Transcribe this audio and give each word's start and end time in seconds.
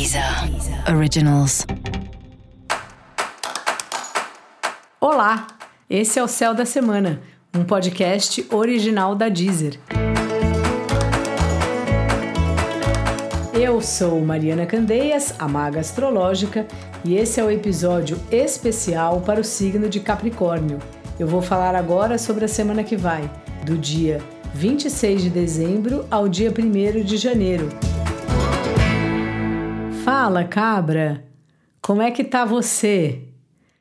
Deezer 0.00 0.24
Originals. 0.96 1.66
Olá, 4.98 5.46
esse 5.90 6.18
é 6.18 6.22
o 6.22 6.26
Céu 6.26 6.54
da 6.54 6.64
Semana, 6.64 7.20
um 7.54 7.64
podcast 7.64 8.46
original 8.50 9.14
da 9.14 9.28
Deezer. 9.28 9.78
Eu 13.52 13.82
sou 13.82 14.18
Mariana 14.22 14.64
Candeias, 14.64 15.34
a 15.38 15.46
maga 15.46 15.80
astrológica, 15.80 16.66
e 17.04 17.16
esse 17.16 17.38
é 17.38 17.44
o 17.44 17.50
episódio 17.50 18.18
especial 18.30 19.20
para 19.20 19.42
o 19.42 19.44
signo 19.44 19.86
de 19.86 20.00
Capricórnio. 20.00 20.78
Eu 21.18 21.26
vou 21.26 21.42
falar 21.42 21.74
agora 21.74 22.16
sobre 22.16 22.46
a 22.46 22.48
semana 22.48 22.82
que 22.82 22.96
vai, 22.96 23.30
do 23.66 23.76
dia 23.76 24.18
26 24.54 25.24
de 25.24 25.28
dezembro 25.28 26.06
ao 26.10 26.26
dia 26.26 26.50
1 26.50 27.04
de 27.04 27.18
janeiro. 27.18 27.68
Fala, 30.04 30.44
cabra! 30.44 31.24
Como 31.80 32.02
é 32.02 32.10
que 32.10 32.24
tá 32.24 32.44
você? 32.44 33.22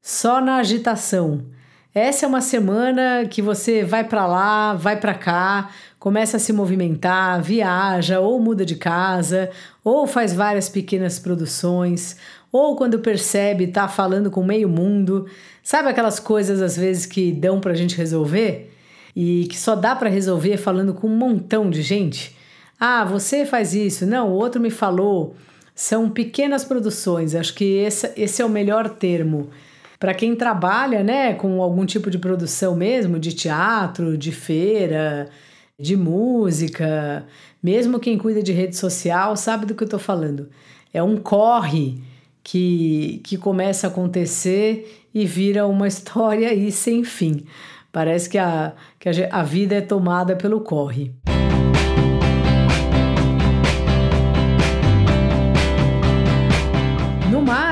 Só 0.00 0.40
na 0.40 0.56
agitação. 0.56 1.46
Essa 1.94 2.26
é 2.26 2.28
uma 2.28 2.40
semana 2.40 3.26
que 3.28 3.40
você 3.40 3.84
vai 3.84 4.04
para 4.04 4.26
lá, 4.26 4.74
vai 4.74 4.98
para 4.98 5.14
cá, 5.14 5.70
começa 5.98 6.36
a 6.36 6.40
se 6.40 6.52
movimentar, 6.52 7.40
viaja 7.42 8.20
ou 8.20 8.40
muda 8.40 8.64
de 8.64 8.76
casa, 8.76 9.50
ou 9.82 10.06
faz 10.06 10.32
várias 10.32 10.68
pequenas 10.68 11.18
produções, 11.18 12.16
ou 12.50 12.76
quando 12.76 12.98
percebe 12.98 13.68
tá 13.68 13.86
falando 13.88 14.30
com 14.30 14.42
meio 14.42 14.68
mundo. 14.68 15.26
Sabe 15.62 15.88
aquelas 15.88 16.18
coisas 16.18 16.60
às 16.60 16.76
vezes 16.76 17.06
que 17.06 17.32
dão 17.32 17.60
pra 17.60 17.74
gente 17.74 17.96
resolver? 17.96 18.72
e 19.16 19.46
que 19.48 19.56
só 19.56 19.76
dá 19.76 19.94
para 19.94 20.10
resolver 20.10 20.56
falando 20.56 20.92
com 20.92 21.06
um 21.06 21.16
montão 21.16 21.70
de 21.70 21.82
gente. 21.82 22.36
Ah, 22.78 23.04
você 23.04 23.46
faz 23.46 23.74
isso, 23.74 24.04
não, 24.04 24.30
o 24.30 24.32
outro 24.32 24.60
me 24.60 24.70
falou. 24.70 25.36
São 25.74 26.08
pequenas 26.08 26.64
produções, 26.64 27.34
acho 27.34 27.54
que 27.54 27.64
esse, 27.78 28.12
esse 28.16 28.40
é 28.40 28.44
o 28.44 28.48
melhor 28.48 28.88
termo. 28.88 29.50
Para 29.98 30.14
quem 30.14 30.36
trabalha 30.36 31.02
né, 31.02 31.34
com 31.34 31.62
algum 31.62 31.84
tipo 31.84 32.10
de 32.10 32.18
produção 32.18 32.76
mesmo, 32.76 33.18
de 33.18 33.32
teatro, 33.32 34.16
de 34.16 34.30
feira, 34.30 35.28
de 35.78 35.96
música, 35.96 37.26
mesmo 37.62 37.98
quem 37.98 38.16
cuida 38.16 38.42
de 38.42 38.52
rede 38.52 38.76
social 38.76 39.36
sabe 39.36 39.66
do 39.66 39.74
que 39.74 39.82
eu 39.82 39.86
estou 39.86 39.98
falando. 39.98 40.48
É 40.92 41.02
um 41.02 41.16
corre 41.16 41.98
que, 42.42 43.20
que 43.24 43.36
começa 43.36 43.86
a 43.86 43.90
acontecer 43.90 45.06
e 45.12 45.26
vira 45.26 45.66
uma 45.66 45.88
história 45.88 46.50
aí 46.50 46.70
sem 46.70 47.02
fim. 47.02 47.44
Parece 47.90 48.28
que 48.28 48.38
a, 48.38 48.74
que 48.98 49.08
a, 49.08 49.12
a 49.30 49.42
vida 49.42 49.76
é 49.76 49.80
tomada 49.80 50.36
pelo 50.36 50.60
corre. 50.60 51.12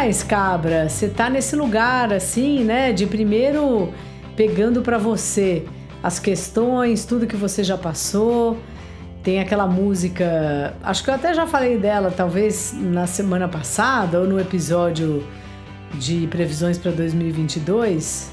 Mais, 0.00 0.22
cabra, 0.22 0.88
você 0.88 1.08
tá 1.08 1.28
nesse 1.28 1.54
lugar 1.54 2.10
assim, 2.10 2.64
né? 2.64 2.90
De 2.90 3.06
primeiro 3.06 3.92
pegando 4.34 4.80
para 4.80 4.96
você 4.96 5.66
as 6.02 6.18
questões, 6.18 7.04
tudo 7.04 7.26
que 7.26 7.36
você 7.36 7.62
já 7.62 7.76
passou. 7.76 8.56
Tem 9.22 9.40
aquela 9.40 9.66
música, 9.66 10.74
acho 10.82 11.04
que 11.04 11.10
eu 11.10 11.14
até 11.14 11.34
já 11.34 11.46
falei 11.46 11.76
dela, 11.76 12.10
talvez 12.10 12.72
na 12.74 13.06
semana 13.06 13.46
passada 13.46 14.18
ou 14.18 14.26
no 14.26 14.40
episódio 14.40 15.22
de 15.92 16.26
previsões 16.28 16.78
para 16.78 16.92
2022 16.92 18.32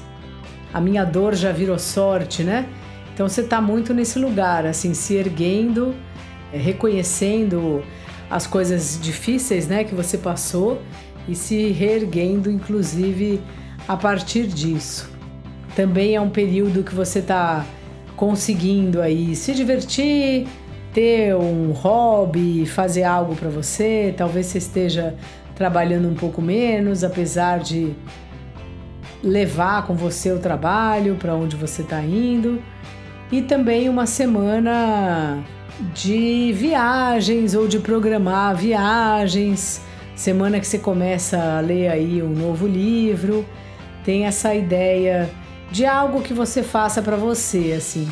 a 0.72 0.80
minha 0.80 1.04
dor 1.04 1.34
já 1.34 1.52
virou 1.52 1.78
sorte, 1.78 2.42
né? 2.42 2.66
Então 3.12 3.28
você 3.28 3.42
está 3.42 3.60
muito 3.60 3.92
nesse 3.92 4.18
lugar, 4.18 4.64
assim, 4.64 4.94
se 4.94 5.16
erguendo, 5.16 5.94
reconhecendo 6.50 7.82
as 8.30 8.46
coisas 8.46 8.98
difíceis, 9.00 9.66
né, 9.66 9.84
que 9.84 9.94
você 9.94 10.16
passou 10.18 10.80
e 11.28 11.34
se 11.34 11.68
reerguendo, 11.68 12.50
inclusive, 12.50 13.40
a 13.86 13.96
partir 13.96 14.46
disso. 14.46 15.10
Também 15.76 16.16
é 16.16 16.20
um 16.20 16.30
período 16.30 16.82
que 16.82 16.94
você 16.94 17.20
está 17.20 17.64
conseguindo 18.16 19.00
aí 19.00 19.36
se 19.36 19.54
divertir, 19.54 20.48
ter 20.92 21.36
um 21.36 21.70
hobby, 21.72 22.66
fazer 22.66 23.04
algo 23.04 23.36
para 23.36 23.48
você. 23.48 24.12
Talvez 24.16 24.46
você 24.46 24.58
esteja 24.58 25.14
trabalhando 25.54 26.08
um 26.08 26.14
pouco 26.14 26.42
menos, 26.42 27.04
apesar 27.04 27.60
de 27.60 27.94
levar 29.22 29.86
com 29.86 29.94
você 29.94 30.32
o 30.32 30.38
trabalho 30.38 31.16
para 31.16 31.34
onde 31.34 31.56
você 31.56 31.82
está 31.82 32.00
indo 32.02 32.62
e 33.30 33.42
também 33.42 33.88
uma 33.88 34.06
semana 34.06 35.42
de 35.94 36.52
viagens 36.52 37.54
ou 37.54 37.68
de 37.68 37.78
programar 37.78 38.56
viagens, 38.56 39.82
semana 40.18 40.58
que 40.58 40.66
você 40.66 40.78
começa 40.78 41.38
a 41.38 41.60
ler 41.60 41.88
aí 41.88 42.20
um 42.20 42.30
novo 42.30 42.66
livro, 42.66 43.46
tem 44.04 44.26
essa 44.26 44.52
ideia 44.52 45.30
de 45.70 45.86
algo 45.86 46.22
que 46.22 46.34
você 46.34 46.60
faça 46.60 47.00
para 47.00 47.16
você, 47.16 47.72
assim. 47.76 48.10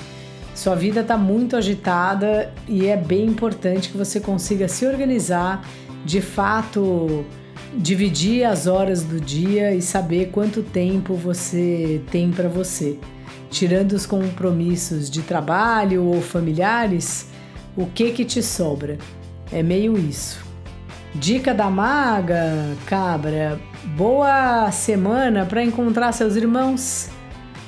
Sua 0.54 0.76
vida 0.76 1.00
está 1.00 1.18
muito 1.18 1.56
agitada 1.56 2.54
e 2.68 2.86
é 2.86 2.96
bem 2.96 3.26
importante 3.26 3.90
que 3.90 3.98
você 3.98 4.20
consiga 4.20 4.68
se 4.68 4.86
organizar, 4.86 5.68
de 6.04 6.20
fato 6.20 7.24
dividir 7.74 8.44
as 8.44 8.68
horas 8.68 9.02
do 9.02 9.20
dia 9.20 9.74
e 9.74 9.82
saber 9.82 10.30
quanto 10.30 10.62
tempo 10.62 11.14
você 11.14 12.00
tem 12.12 12.30
para 12.30 12.48
você. 12.48 12.98
Tirando 13.50 13.92
os 13.92 14.06
compromissos 14.06 15.10
de 15.10 15.22
trabalho 15.22 16.04
ou 16.04 16.22
familiares, 16.22 17.26
o 17.76 17.84
que 17.86 18.12
que 18.12 18.24
te 18.24 18.42
sobra? 18.44 18.96
É 19.50 19.60
meio 19.60 19.98
isso. 19.98 20.45
Dica 21.18 21.54
da 21.54 21.70
maga, 21.70 22.76
cabra, 22.84 23.58
boa 23.96 24.70
semana 24.70 25.46
para 25.46 25.64
encontrar 25.64 26.12
seus 26.12 26.36
irmãos, 26.36 27.08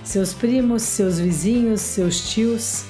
seus 0.04 0.34
primos, 0.34 0.82
seus 0.82 1.18
vizinhos, 1.18 1.80
seus 1.80 2.30
tios. 2.30 2.84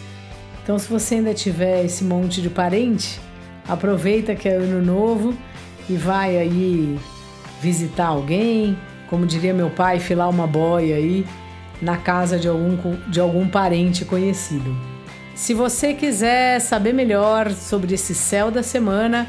Então, 0.61 0.77
se 0.77 0.89
você 0.89 1.15
ainda 1.15 1.33
tiver 1.33 1.85
esse 1.85 2.03
monte 2.03 2.43
de 2.43 2.51
parente, 2.51 3.21
aproveita 3.69 4.35
que 4.35 4.49
é 4.49 4.57
ano 4.57 4.85
novo 4.85 5.33
e 5.89 5.95
vai 5.95 6.37
aí 6.37 6.99
visitar 7.63 8.09
alguém, 8.09 8.77
como 9.09 9.27
diria 9.27 9.55
meu 9.55 9.71
pai, 9.71 10.01
filar 10.01 10.29
uma 10.29 10.47
boia 10.47 10.97
aí 10.97 11.25
na 11.81 11.97
casa 11.97 12.37
de 12.37 12.49
algum, 12.49 12.77
de 13.09 13.21
algum 13.21 13.49
parente 13.49 14.05
conhecido. 14.05 14.77
Se 15.37 15.55
você 15.55 15.95
quiser 15.95 16.61
saber 16.61 16.93
melhor 16.93 17.53
sobre 17.53 17.95
esse 17.95 18.13
céu 18.13 18.51
da 18.51 18.61
semana, 18.65 19.29